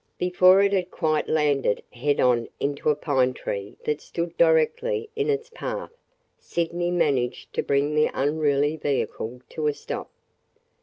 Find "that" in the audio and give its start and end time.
3.83-4.01